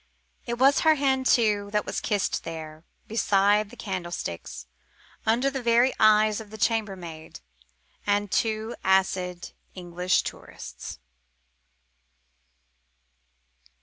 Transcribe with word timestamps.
It 0.47 0.57
was 0.57 0.79
her 0.79 0.95
hand, 0.95 1.27
too, 1.27 1.69
that 1.73 1.85
was 1.85 1.99
kissed 2.01 2.43
there, 2.43 2.83
beside 3.07 3.69
the 3.69 3.75
candlesticks, 3.75 4.65
under 5.27 5.51
the 5.51 5.61
very 5.61 5.93
eyes 5.99 6.41
of 6.41 6.49
the 6.49 6.57
chambermaid 6.57 7.39
and 8.07 8.31
two 8.31 8.75
acid 8.83 9.51
English 9.75 10.23
tourists. 10.23 10.97